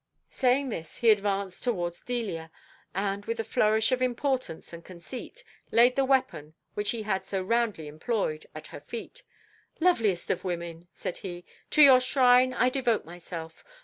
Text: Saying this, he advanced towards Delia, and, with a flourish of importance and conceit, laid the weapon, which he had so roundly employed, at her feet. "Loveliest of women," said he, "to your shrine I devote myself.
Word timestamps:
Saying 0.31 0.69
this, 0.69 0.97
he 0.97 1.11
advanced 1.11 1.63
towards 1.63 2.01
Delia, 2.01 2.49
and, 2.95 3.23
with 3.25 3.39
a 3.39 3.43
flourish 3.43 3.91
of 3.91 4.01
importance 4.01 4.73
and 4.73 4.83
conceit, 4.83 5.43
laid 5.69 5.95
the 5.95 6.03
weapon, 6.03 6.55
which 6.73 6.89
he 6.89 7.03
had 7.03 7.23
so 7.23 7.39
roundly 7.43 7.87
employed, 7.87 8.47
at 8.55 8.65
her 8.73 8.79
feet. 8.81 9.21
"Loveliest 9.79 10.31
of 10.31 10.43
women," 10.43 10.87
said 10.91 11.17
he, 11.17 11.45
"to 11.69 11.83
your 11.83 11.99
shrine 11.99 12.51
I 12.51 12.69
devote 12.69 13.05
myself. 13.05 13.63